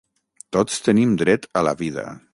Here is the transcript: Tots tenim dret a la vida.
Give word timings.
Tots 0.57 0.79
tenim 0.87 1.13
dret 1.23 1.47
a 1.63 1.67
la 1.69 1.79
vida. 1.83 2.07